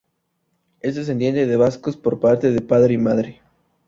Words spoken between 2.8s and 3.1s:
y